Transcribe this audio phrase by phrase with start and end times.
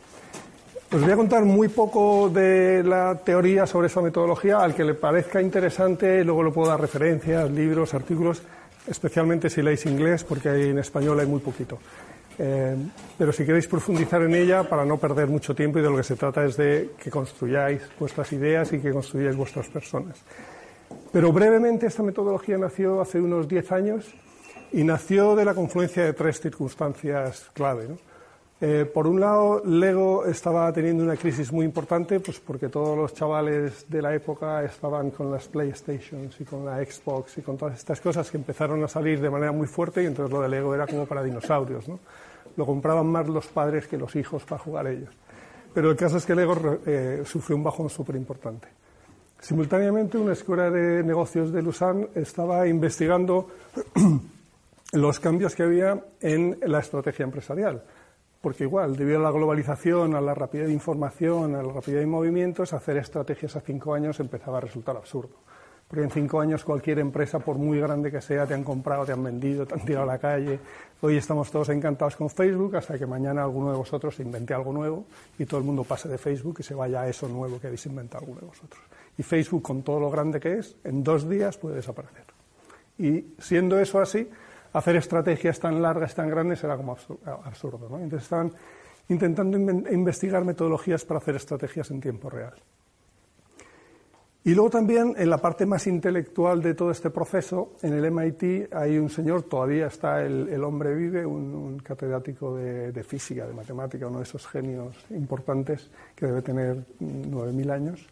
[0.90, 4.60] Os voy a contar muy poco de la teoría sobre esa metodología.
[4.60, 8.40] Al que le parezca interesante, luego le puedo dar referencias, libros, artículos,
[8.86, 11.78] especialmente si leéis inglés, porque en español hay muy poquito.
[12.38, 12.74] Eh,
[13.18, 16.04] pero si queréis profundizar en ella, para no perder mucho tiempo, y de lo que
[16.04, 20.16] se trata es de que construyáis vuestras ideas y que construyáis vuestras personas.
[21.12, 24.06] Pero brevemente, esta metodología nació hace unos 10 años
[24.72, 27.88] y nació de la confluencia de tres circunstancias clave.
[28.60, 33.14] Eh, por un lado, Lego estaba teniendo una crisis muy importante, pues porque todos los
[33.14, 37.78] chavales de la época estaban con las PlayStations y con la Xbox y con todas
[37.78, 40.74] estas cosas que empezaron a salir de manera muy fuerte y entonces lo de Lego
[40.74, 42.00] era como para dinosaurios, ¿no?
[42.56, 45.14] Lo compraban más los padres que los hijos para jugar ellos.
[45.72, 48.66] Pero el caso es que Lego eh, sufrió un bajón súper importante.
[49.38, 53.50] Simultáneamente, una escuela de negocios de Lausanne estaba investigando
[54.94, 57.84] los cambios que había en la estrategia empresarial
[58.40, 62.06] porque igual, debido a la globalización, a la rapidez de información, a la rapidez de
[62.06, 65.34] movimientos, hacer estrategias a cinco años empezaba a resultar absurdo.
[65.88, 69.12] Porque en cinco años cualquier empresa, por muy grande que sea, te han comprado, te
[69.12, 70.60] han vendido, te han tirado a la calle.
[71.00, 75.06] Hoy estamos todos encantados con Facebook hasta que mañana alguno de vosotros invente algo nuevo
[75.38, 77.86] y todo el mundo pase de Facebook y se vaya a eso nuevo que habéis
[77.86, 78.82] inventado alguno de vosotros.
[79.16, 82.24] Y Facebook, con todo lo grande que es, en dos días puede desaparecer.
[82.98, 84.28] Y siendo eso así,
[84.72, 86.96] hacer estrategias tan largas, tan grandes, era como
[87.44, 87.88] absurdo.
[87.88, 87.98] ¿no?
[87.98, 88.52] Entonces estaban
[89.08, 89.56] intentando
[89.90, 92.54] investigar metodologías para hacer estrategias en tiempo real.
[94.44, 98.72] Y luego también, en la parte más intelectual de todo este proceso, en el MIT
[98.72, 104.18] hay un señor, todavía está el, hombre vive, un, catedrático de, física, de matemática, uno
[104.18, 108.08] de esos genios importantes que debe tener 9.000 años.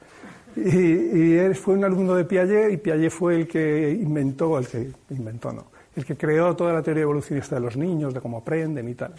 [0.56, 4.66] Y, y, él fue un alumno de Piaget y Piaget fue el que inventó, el
[4.66, 5.64] que inventó, no,
[5.96, 9.14] el que creó toda la teoría evolucionista de los niños, de cómo aprenden y tal.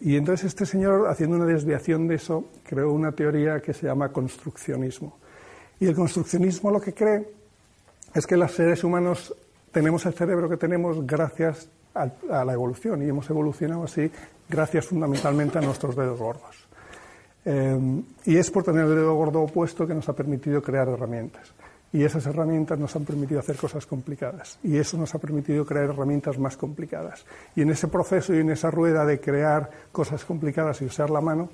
[0.00, 4.08] Y entonces este señor, haciendo una desviación de eso, creó una teoría que se llama
[4.08, 5.18] construccionismo.
[5.78, 7.28] Y el construccionismo lo que cree
[8.14, 9.34] es que los seres humanos
[9.70, 12.08] tenemos el cerebro que tenemos gracias a,
[12.44, 14.10] la evolución y hemos evolucionado así
[14.48, 16.56] gracias fundamentalmente a nuestros dedos gordos.
[17.44, 21.52] Eh, y es por tener el dedo gordo opuesto que nos ha permitido crear herramientas
[21.94, 25.84] y esas herramientas nos han permitido hacer cosas complicadas y eso nos ha permitido crear
[25.84, 27.24] herramientas más complicadas.
[27.54, 31.20] Y en ese proceso y en esa rueda de crear cosas complicadas y usar la
[31.20, 31.48] mano,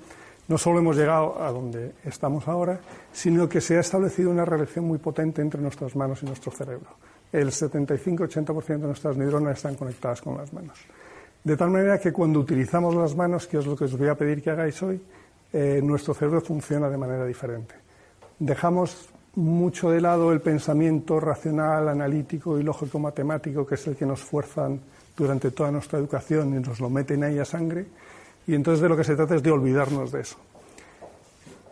[0.47, 2.79] no solo hemos llegado a donde estamos ahora,
[3.13, 6.89] sino que se ha establecido una relación muy potente entre nuestras manos y nuestro cerebro.
[7.31, 10.79] El 75-80% de nuestras neuronas están conectadas con las manos.
[11.43, 14.15] De tal manera que cuando utilizamos las manos, que es lo que os voy a
[14.15, 14.99] pedir que hagáis hoy,
[15.53, 17.75] eh, nuestro cerebro funciona de manera diferente.
[18.39, 24.21] Dejamos mucho de lado el pensamiento racional, analítico y lógico-matemático, que es el que nos
[24.21, 24.79] fuerzan
[25.15, 27.85] durante toda nuestra educación y nos lo meten ahí a sangre.
[28.47, 30.37] Y entonces de lo que se trata es de olvidarnos de eso.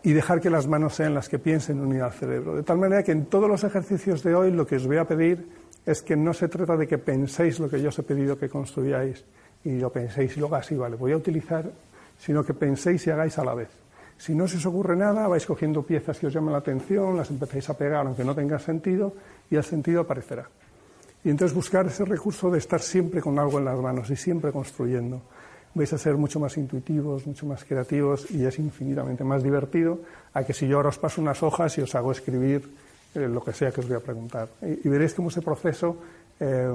[0.02, 2.54] Y dejar que las manos sean las que piensen unir al cerebro.
[2.54, 5.04] De tal manera que en todos los ejercicios de hoy lo que os voy a
[5.04, 5.46] pedir
[5.84, 8.48] es que no se trata de que penséis lo que yo os he pedido que
[8.48, 9.24] construyáis
[9.64, 11.70] y lo penséis y luego así, vale, voy a utilizar,
[12.18, 13.68] sino que penséis y hagáis a la vez.
[14.20, 17.32] Si no se os ocurre nada, vais cogiendo piezas que os llaman la atención, las
[17.32, 19.16] empezáis a pegar aunque no tenga sentido
[19.48, 20.44] y el sentido aparecerá.
[21.24, 24.52] Y entonces buscar ese recurso de estar siempre con algo en las manos y siempre
[24.52, 25.22] construyendo.
[25.72, 30.00] Vais a ser mucho más intuitivos, mucho más creativos y es infinitamente más divertido
[30.34, 32.68] a que si yo ahora os paso unas hojas y os hago escribir
[33.14, 34.48] eh, lo que sea que os voy a preguntar.
[34.60, 35.96] Y, veréis cómo ese proceso
[36.38, 36.68] eh,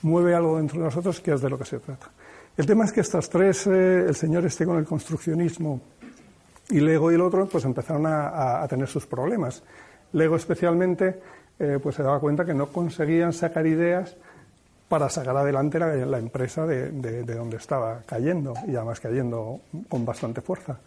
[0.00, 2.08] mueve algo dentro de nosotros que es de lo que se trata.
[2.56, 5.80] El tema es que estas tres, eh, el señor esté con el construccionismo,
[6.70, 9.62] y Lego y el otro pues empezaron a, tener sus problemas.
[10.12, 11.20] Lego especialmente
[11.58, 14.16] eh, pues se daba cuenta que no conseguían sacar ideas
[14.88, 20.80] para sacar adelante la, empresa de, donde estaba cayendo, y además cayendo con bastante fuerza.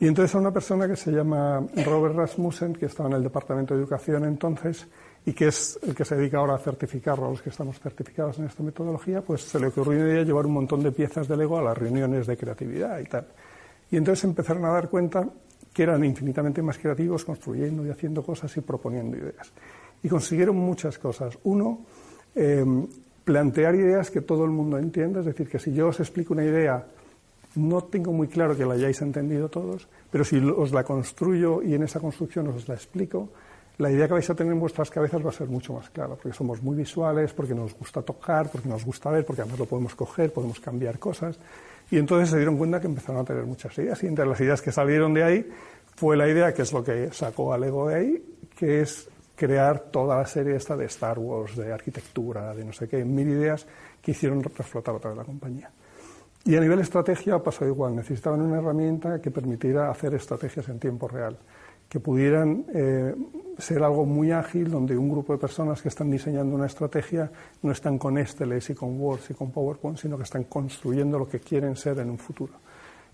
[0.00, 3.74] Y entonces a una persona que se llama Robert Rasmussen, que estaba en el Departamento
[3.74, 4.86] de Educación entonces,
[5.24, 8.38] y que es el que se dedica ahora a certificarlo a los que estamos certificados
[8.38, 11.36] en esta metodología, pues se le ocurrió una idea llevar un montón de piezas de
[11.36, 13.26] Lego a las reuniones de creatividad y tal.
[13.90, 15.28] Y entonces empezaron a dar cuenta
[15.72, 19.52] que eran infinitamente más creativos construyendo y haciendo cosas y proponiendo ideas.
[20.02, 21.38] Y consiguieron muchas cosas.
[21.44, 21.80] Uno,
[22.34, 22.86] em,
[23.24, 26.44] plantear ideas que todo el mundo entienda, es decir, que si yo os explico una
[26.44, 26.86] idea,
[27.56, 31.74] no tengo muy claro que la hayáis entendido todos, pero si os la construyo y
[31.74, 33.28] en esa construcción os la explico,
[33.78, 36.16] la idea que vais a tener en vuestras cabezas va a ser mucho más clara,
[36.16, 39.66] porque somos muy visuales, porque nos gusta tocar, porque nos gusta ver, porque además lo
[39.66, 41.38] podemos coger, podemos cambiar cosas.
[41.90, 44.02] Y entonces se dieron cuenta que empezaron a tener muchas ideas.
[44.02, 45.48] Y entre las ideas que salieron de ahí
[45.96, 49.78] fue la idea, que es lo que sacó a Lego de ahí, que es crear
[49.90, 53.66] toda la serie esta de Star Wars, de arquitectura, de no sé qué, mil ideas
[54.02, 55.70] que hicieron reflotar otra vez la compañía.
[56.44, 57.96] Y a nivel estrategia pasó igual.
[57.96, 61.36] Necesitaban una herramienta que permitiera hacer estrategias en tiempo real
[61.88, 63.14] que pudieran eh,
[63.58, 67.30] ser algo muy ágil, donde un grupo de personas que están diseñando una estrategia
[67.62, 71.28] no están con Exceles y con Word y con PowerPoint, sino que están construyendo lo
[71.28, 72.52] que quieren ser en un futuro.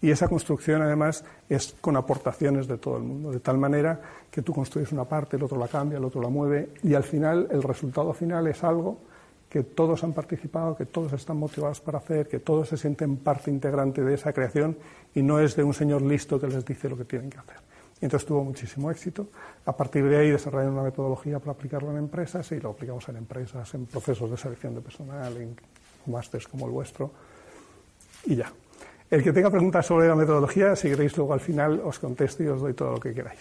[0.02, 4.00] Y esa construcción, además, es con aportaciones de todo el mundo, de tal manera
[4.30, 7.04] que tú construyes una parte, el otro la cambia, el otro la mueve, y al
[7.04, 8.98] final, el resultado final es algo
[9.48, 13.52] que todos han participado, que todos están motivados para hacer, que todos se sienten parte
[13.52, 14.76] integrante de esa creación
[15.14, 17.73] y no es de un señor listo que les dice lo que tienen que hacer.
[18.04, 19.28] Entonces tuvo muchísimo éxito.
[19.64, 23.16] A partir de ahí desarrollaron una metodología para aplicarlo en empresas y lo aplicamos en
[23.16, 25.56] empresas, en procesos de selección de personal, en
[26.06, 27.10] másteres como el vuestro
[28.26, 28.52] y ya.
[29.10, 32.48] El que tenga preguntas sobre la metodología, si queréis luego al final os contesto y
[32.48, 33.40] os doy todo lo que queráis.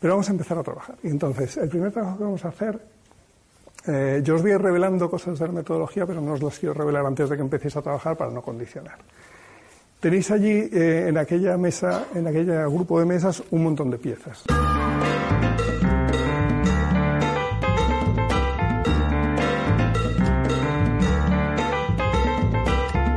[0.00, 0.96] Pero vamos a empezar a trabajar.
[1.02, 2.80] Y entonces, el primer trabajo que vamos a hacer,
[3.86, 6.58] eh, yo os voy a ir revelando cosas de la metodología, pero no os las
[6.58, 8.98] quiero revelar antes de que empecéis a trabajar para no condicionar.
[10.04, 14.44] Tenéis allí eh, en aquella mesa, en aquel grupo de mesas, un montón de piezas.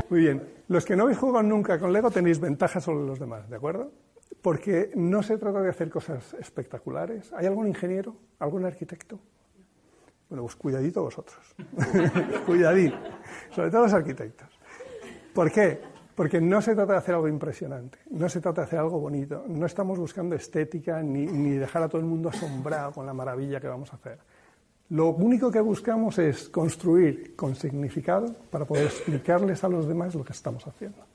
[0.10, 0.42] Muy bien.
[0.70, 3.92] Los que no habéis jugado nunca con Lego tenéis ventajas sobre los demás, ¿de acuerdo?
[4.42, 7.34] Porque no se trata de hacer cosas espectaculares.
[7.34, 8.16] ¿Hay algún ingeniero?
[8.40, 9.20] ¿Algún arquitecto?
[10.30, 11.54] Bueno, pues cuidadito vosotros.
[12.46, 12.96] Cuidadito.
[13.54, 14.48] Sobre todo los arquitectos.
[15.34, 15.97] ¿Por qué?
[16.18, 19.46] Porque no se trata de hacer algo impresionante, no se trata de hacer algo bonito,
[19.48, 23.68] no estamos buscando estética ni, dejar a todo el mundo asombrado con la maravilla que
[23.68, 24.18] vamos a hacer.
[24.90, 30.26] Lo único que buscamos es construir con significado para poder explicarles a los demás lo
[30.26, 31.06] que estamos haciendo.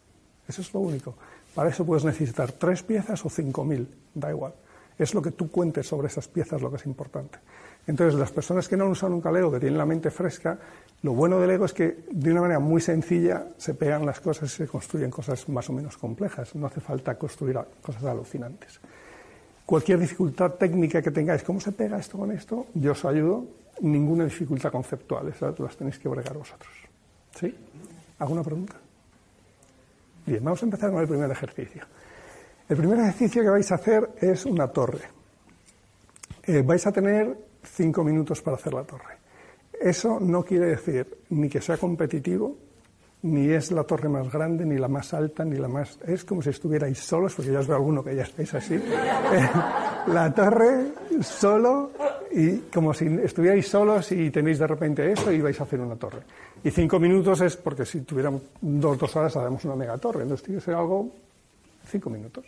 [0.47, 1.17] Eso es lo único.
[1.53, 4.55] Para eso puedes necesitar tres piezas o cinco mil, da igual.
[4.97, 7.41] Es lo que tú cuentes sobre esas piezas lo que es importante.
[7.87, 10.59] Entonces, las personas que no usan nunca Lego, que tienen la mente fresca,
[11.03, 14.53] lo bueno del Lego es que de una manera muy sencilla se pegan las cosas
[14.53, 16.55] y se construyen cosas más o menos complejas.
[16.55, 18.81] No hace falta construir cosas alucinantes.
[19.67, 22.67] Cualquier dificultad técnica que tengáis, ¿cómo se pega esto con esto?
[22.75, 23.45] Yo os ayudo.
[23.81, 26.71] Ninguna dificultad conceptual, esas las tenéis que bregar vosotros.
[27.35, 27.53] ¿Sí?
[28.19, 28.75] ¿Alguna pregunta?
[30.27, 31.83] Bien, vamos a empezar con el primer ejercicio.
[32.69, 35.01] El primer ejercicio que vais a hacer es una torre.
[36.45, 39.19] Eh, vais a tener cinco minutos para hacer la torre.
[39.81, 42.57] Eso no quiere decir ni que sea competitivo,
[43.23, 45.99] ni es la torre más grande, ni la más alta, ni la más...
[46.07, 48.75] Es como si estuvierais solos, porque ya os veo alguno que ya estáis así.
[49.33, 49.49] Eh,
[50.09, 50.89] la torre
[51.23, 51.93] solo
[52.33, 55.97] y como si estuvierais solos y tenéis de repente eso y vais a hacer una
[55.97, 56.21] torre.
[56.63, 60.25] Y cinco minutos es porque si tuviéramos dos, dos horas haremos una megatorre.
[60.25, 61.09] Entonces tiene que ser algo
[61.87, 62.45] cinco minutos.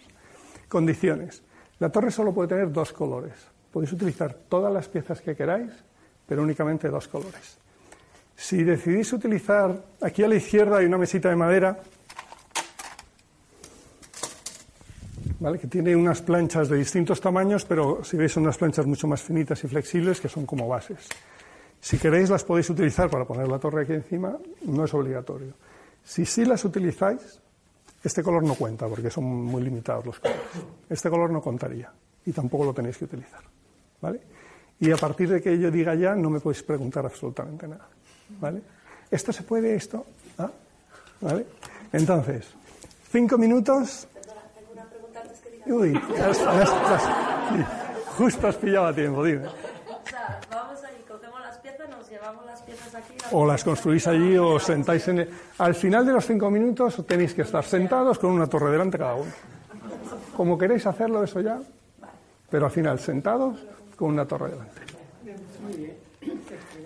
[0.68, 1.42] Condiciones.
[1.78, 3.33] La torre solo puede tener dos colores.
[3.75, 5.73] Podéis utilizar todas las piezas que queráis,
[6.28, 7.59] pero únicamente dos colores.
[8.37, 11.76] Si decidís utilizar, aquí a la izquierda hay una mesita de madera,
[15.61, 19.21] que tiene unas planchas de distintos tamaños, pero si veis son unas planchas mucho más
[19.21, 21.09] finitas y flexibles que son como bases.
[21.81, 25.52] Si queréis las podéis utilizar para poner la torre aquí encima, no es obligatorio.
[26.04, 27.40] Si sí las utilizáis,
[28.04, 30.45] este color no cuenta porque son muy limitados los colores.
[30.88, 31.93] Este color no contaría
[32.25, 33.43] y tampoco lo tenéis que utilizar.
[34.04, 34.20] ¿Vale?
[34.80, 37.88] Y a partir de que yo diga ya, no me podéis preguntar absolutamente nada,
[38.38, 38.61] ¿vale?
[39.11, 40.04] ¿Esto se puede, esto?
[40.37, 40.50] ¿Ah?
[41.23, 41.46] ¿Vale?
[41.90, 42.46] Entonces,
[43.11, 44.06] cinco minutos...
[44.12, 45.75] Perdona, tengo una pregunta antes que diga.
[45.75, 45.99] Uy,
[48.18, 49.46] justo has pillado a tiempo, dime.
[49.46, 49.50] O
[50.11, 53.14] sea, vamos ahí, cogemos las piezas, nos llevamos las piezas aquí...
[53.32, 55.20] O las construís allí o os sentáis en...
[55.20, 55.30] El...
[55.58, 59.14] Al final de los cinco minutos tenéis que estar sentados con una torre delante cada
[59.14, 59.32] uno.
[60.37, 61.58] Como queréis hacerlo, eso ya.
[62.50, 63.64] Pero al final, sentados
[63.96, 64.80] con una torre delante.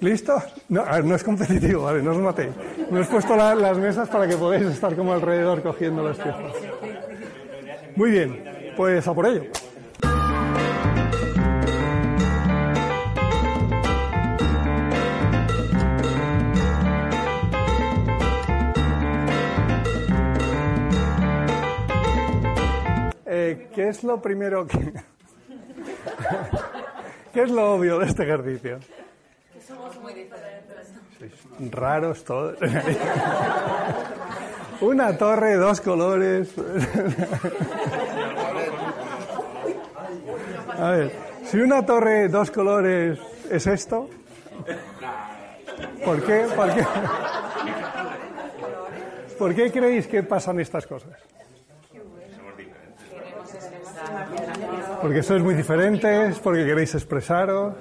[0.01, 0.41] ¿Listo?
[0.69, 2.03] No, no es competitivo, ¿vale?
[2.03, 2.51] No os matéis.
[2.91, 6.53] No he puesto las mesas para que podáis estar como alrededor cogiendo las piezas.
[7.97, 9.43] Muy bien, pues a por ello.
[23.27, 24.93] Eh, ¿Qué es lo primero que...
[27.33, 28.79] ¿Qué es lo obvio de este ejercicio?
[29.53, 30.93] Que somos muy diferentes.
[31.19, 31.33] Sois
[31.73, 32.57] raros todos.
[34.81, 36.55] Una torre, dos colores.
[40.79, 41.13] A ver,
[41.45, 43.19] si una torre, dos colores
[43.51, 44.09] es esto,
[46.05, 46.47] ¿por qué?
[46.55, 46.87] ¿Por qué?
[49.39, 51.28] ¿Por qué creéis que pasan estas cosas?
[55.01, 57.75] Porque sois muy diferentes, porque queréis expresaros.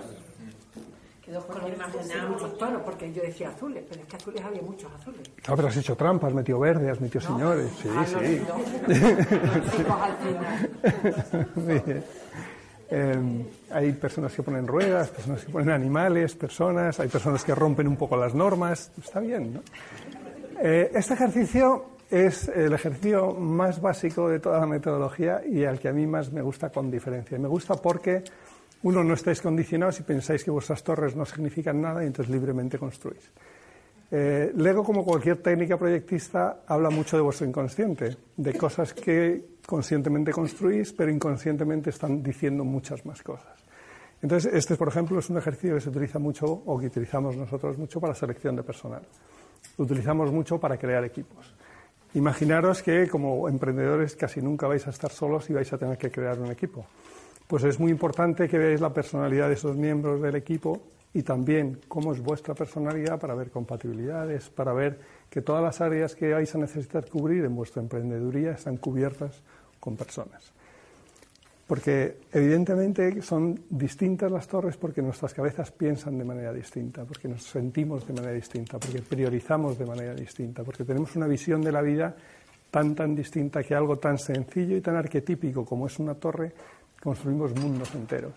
[1.47, 5.21] Porque imaginamos toros, porque yo decía azules, pero es que azules había muchos azules.
[5.47, 7.69] No, pero has hecho trampas, has metido verde, has metido señores.
[7.81, 8.41] Sí, Ah, no, sí.
[9.87, 10.03] no.
[10.03, 12.03] Al final.
[12.89, 17.85] Eh, hay personas que ponen ruedas, personas que ponen animales, personas, hay personas que rompen
[17.87, 18.91] un poco las normas.
[18.97, 19.59] Está bien, ¿no?
[20.61, 25.89] Eh, este ejercicio es el ejercicio más básico de toda la metodología y al que
[25.89, 27.37] a mí más me gusta con diferencia.
[27.37, 28.23] Me gusta porque,
[28.83, 32.77] uno, no estáis condicionados y pensáis que vuestras torres no significan nada y entonces libremente
[32.77, 33.29] construís.
[34.09, 40.31] Eh, Lego, como cualquier técnica proyectista, habla mucho de vuestro inconsciente, de cosas que conscientemente
[40.31, 43.67] construís, pero inconscientemente están diciendo muchas más cosas.
[44.21, 47.77] Entonces, este, por ejemplo, es un ejercicio que se utiliza mucho, o que utilizamos nosotros
[47.77, 49.01] mucho para selección de personal.
[49.77, 51.53] Lo utilizamos mucho para crear equipos.
[52.13, 56.09] Imaginaros que como emprendedores casi nunca vais a estar solos y vais a tener que
[56.09, 56.85] crear un equipo.
[57.47, 60.81] Pues es muy importante que veáis la personalidad de esos miembros del equipo
[61.13, 64.99] y también cómo es vuestra personalidad para ver compatibilidades, para ver
[65.29, 69.41] que todas las áreas que vais a necesitar cubrir en vuestra emprendeduría están cubiertas
[69.79, 70.56] con personas.
[71.67, 77.43] Porque evidentemente son distintas las torres porque nuestras cabezas piensan de manera distinta, porque nos
[77.43, 81.81] sentimos de manera distinta, porque priorizamos de manera distinta, porque tenemos una visión de la
[81.81, 82.15] vida
[82.71, 86.53] tan tan distinta que algo tan sencillo y tan arquetípico como es una torre,
[87.03, 88.33] construimos mundos enteros.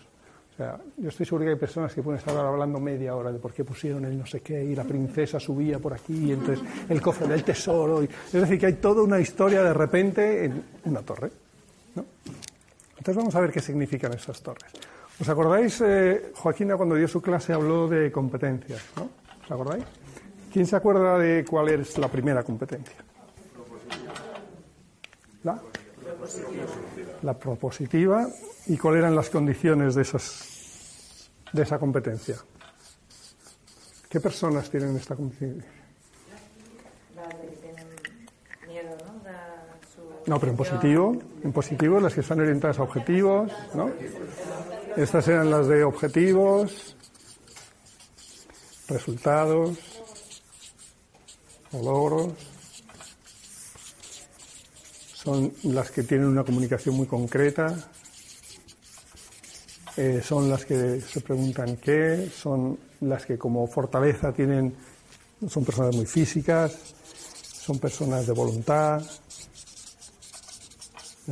[0.53, 3.39] O sea, yo estoy seguro que hay personas que pueden estar hablando media hora de
[3.39, 6.63] por qué pusieron el no sé qué y la princesa subía por aquí y entonces
[6.89, 8.03] el cofre del tesoro.
[8.03, 11.31] y- es decir, que hay toda una historia de repente en una torre.
[11.95, 12.05] ¿no?
[13.01, 14.71] Entonces vamos a ver qué significan esas torres.
[15.19, 18.79] ¿Os acordáis, eh, Joaquina, cuando dio su clase habló de competencias?
[18.95, 19.09] ¿no?
[19.43, 19.83] ¿Os acordáis?
[20.53, 22.97] ¿Quién se acuerda de cuál es la primera competencia?
[25.43, 25.59] La,
[27.23, 28.27] la propositiva.
[28.67, 32.35] ¿Y cuáles eran las condiciones de, esas, de esa competencia?
[34.11, 35.71] ¿Qué personas tienen esta competencia?
[37.15, 37.87] Las de que tienen
[38.67, 39.23] miedo, ¿no?
[39.23, 43.89] Da su No, pero en positivo, en positivo, las que están orientadas a objetivos, ¿no?
[44.95, 46.95] Estas eran las de objetivos,
[48.87, 49.77] resultados,
[51.71, 52.33] o logros.
[55.13, 57.75] Son las que tienen una comunicación muy concreta.
[59.97, 64.73] Eh, son las que se preguntan qué, son las que como fortaleza tienen,
[65.47, 66.77] son personas muy físicas,
[67.43, 69.03] son personas de voluntad,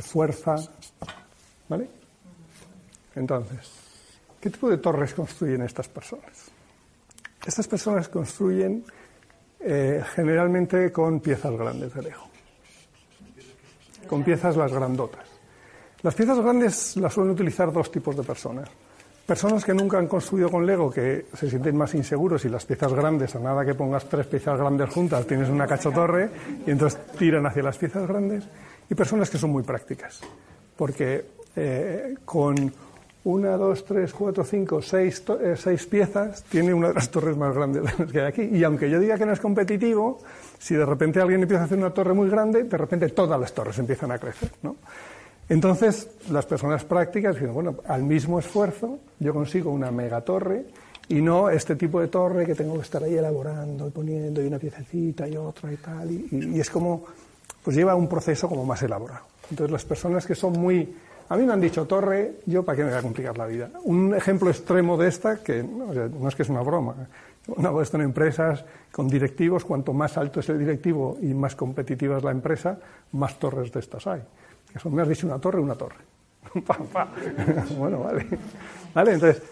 [0.00, 0.56] fuerza,
[1.68, 1.88] ¿vale?
[3.14, 3.70] Entonces,
[4.40, 6.50] ¿qué tipo de torres construyen estas personas?
[7.44, 8.84] Estas personas construyen
[9.60, 12.28] eh, generalmente con piezas grandes de Lego,
[14.06, 15.26] con piezas las grandotas.
[16.02, 18.68] Las piezas grandes las suelen utilizar dos tipos de personas.
[19.26, 22.92] Personas que nunca han construido con Lego, que se sienten más inseguros y las piezas
[22.92, 26.30] grandes, a nada que pongas tres piezas grandes juntas, tienes una cachotorre
[26.66, 28.44] y entonces tiran hacia las piezas grandes.
[28.90, 30.20] Y personas que son muy prácticas,
[30.76, 32.72] porque eh, con
[33.22, 37.54] una, dos, tres, cuatro, cinco, seis, eh, seis piezas tiene una de las torres más
[37.54, 38.42] grandes que hay aquí.
[38.42, 40.18] Y aunque yo diga que no es competitivo,
[40.58, 43.52] si de repente alguien empieza a hacer una torre muy grande, de repente todas las
[43.52, 44.76] torres empiezan a crecer, ¿no?
[45.48, 50.64] Entonces, las personas prácticas dicen, bueno, al mismo esfuerzo yo consigo una megatorre
[51.08, 54.46] y no este tipo de torre que tengo que estar ahí elaborando y poniendo y
[54.46, 56.08] una piececita y otra y tal.
[56.10, 57.04] Y es como,
[57.62, 59.24] pues lleva un proceso como más elaborado.
[59.50, 60.96] Entonces, las personas que son muy...
[61.28, 63.70] A mí me han dicho torre, yo para qué me voy a complicar la vida.
[63.84, 66.94] Un ejemplo extremo de esta, que o sea, no es que es una broma,
[67.56, 72.16] no esto en empresas con directivos, cuanto más alto es el directivo y más competitiva
[72.18, 72.78] es la empresa,
[73.12, 74.22] más torres de estas hay.
[74.74, 75.96] Eso me has dicho una torre, una torre.
[77.78, 78.26] Bueno, vale.
[78.94, 79.42] Vale, entonces,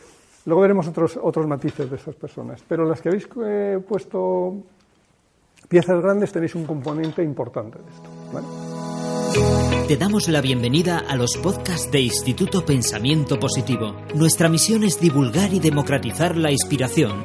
[0.46, 2.62] luego veremos otros, otros matices de esas personas.
[2.66, 4.54] Pero las que habéis eh, puesto
[5.68, 8.10] piezas grandes tenéis un componente importante de esto.
[9.86, 13.94] Te damos la bienvenida a los podcasts de Instituto Pensamiento Positivo.
[14.14, 17.24] Nuestra misión es divulgar y democratizar la inspiración,